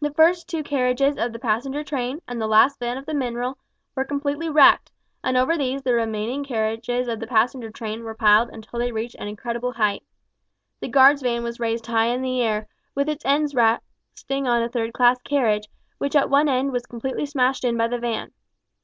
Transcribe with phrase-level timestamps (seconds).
[0.00, 3.58] The first two carriages of the passenger train, and the last van of the mineral,
[3.96, 4.92] were completely wrecked;
[5.24, 9.16] and over these the remaining carriages of the passenger train were piled until they reached
[9.16, 10.04] an incredible height.
[10.78, 14.68] The guard's van was raised high in the air, with its ends resting on a
[14.68, 15.66] third class carriage,
[15.98, 18.30] which at one end was completely smashed in by the van.